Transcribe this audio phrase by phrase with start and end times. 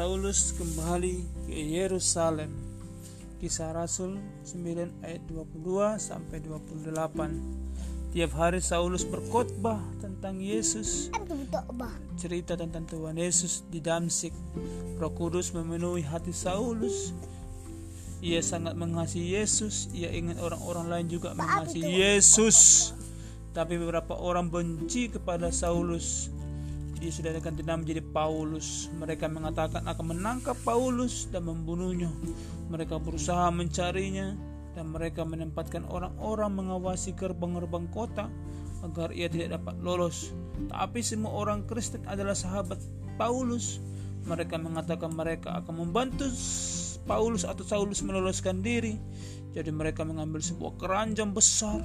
[0.00, 2.48] Saulus kembali ke Yerusalem.
[3.36, 4.16] Kisah Rasul
[4.48, 5.60] 9 ayat 22
[6.00, 8.08] sampai 28.
[8.16, 11.12] Tiap hari Saulus berkhotbah tentang Yesus.
[12.16, 14.32] Cerita tentang Tuhan Yesus di Damsik.
[14.96, 17.12] Roh Kudus memenuhi hati Saulus.
[18.24, 19.92] Ia sangat mengasihi Yesus.
[19.92, 22.88] Ia ingin orang-orang lain juga mengasihi Yesus.
[23.52, 26.32] Tapi beberapa orang benci kepada Saulus
[27.00, 28.92] dia sudah ganti nama menjadi Paulus.
[28.92, 32.12] Mereka mengatakan akan menangkap Paulus dan membunuhnya.
[32.68, 34.36] Mereka berusaha mencarinya
[34.76, 38.28] dan mereka menempatkan orang-orang mengawasi gerbang-gerbang kota
[38.84, 40.36] agar ia tidak dapat lolos.
[40.68, 42.76] Tapi semua orang Kristen adalah sahabat
[43.16, 43.80] Paulus.
[44.28, 46.28] Mereka mengatakan mereka akan membantu
[47.08, 49.00] Paulus atau Saulus meloloskan diri.
[49.56, 51.80] Jadi mereka mengambil sebuah keranjang besar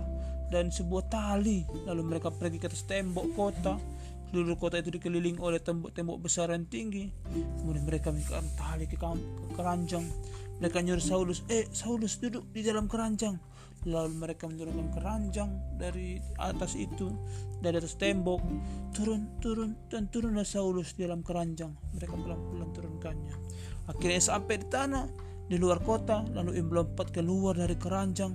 [0.53, 3.94] dan sebuah tali lalu mereka pergi ke atas tembok kota
[4.31, 7.07] Seluruh kota itu dikelilingi oleh tembok-tembok besar dan tinggi.
[7.61, 10.05] Kemudian mereka mengikat tali ke, ke keranjang.
[10.59, 13.35] Mereka nyuruh Saulus, eh Saulus duduk di dalam keranjang.
[13.85, 17.13] Lalu mereka menurunkan keranjang dari atas itu,
[17.61, 18.41] dari atas tembok.
[18.97, 21.69] Turun, turun, dan turunlah Saulus di dalam keranjang.
[21.93, 23.35] Mereka pelan-pelan turunkannya.
[23.85, 25.05] Akhirnya sampai di tanah,
[25.45, 28.33] di luar kota, lalu ia melompat keluar dari keranjang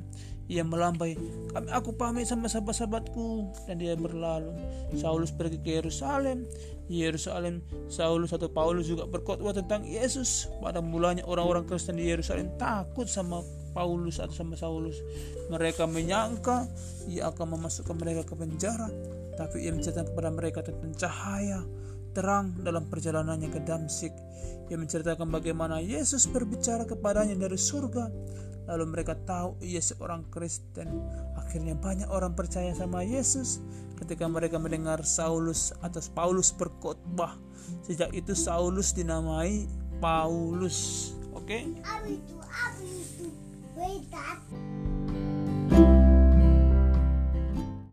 [0.51, 1.15] ia melambai,
[1.55, 4.51] kami aku pamit sama sahabat-sahabatku dan dia berlalu.
[4.99, 6.43] Saulus pergi ke Yerusalem.
[6.91, 10.51] Yerusalem, Saulus atau Paulus juga berkhotbah tentang Yesus.
[10.59, 14.99] Pada mulanya orang-orang Kristen di Yerusalem takut sama Paulus atau sama Saulus.
[15.55, 16.67] Mereka menyangka
[17.07, 18.91] ia akan memasukkan mereka ke penjara,
[19.39, 21.63] tapi ia menceritakan kepada mereka tentang cahaya
[22.13, 24.15] terang dalam perjalanannya ke Damsik.
[24.71, 28.07] Ia menceritakan bagaimana Yesus berbicara kepadanya dari surga
[28.71, 30.87] lalu mereka tahu ia seorang Kristen.
[31.35, 33.59] Akhirnya banyak orang percaya sama Yesus
[33.99, 37.35] ketika mereka mendengar Saulus atau Paulus berkhotbah.
[37.83, 39.67] Sejak itu Saulus dinamai
[39.99, 41.11] Paulus.
[41.35, 41.67] Oke?
[41.67, 41.83] Okay?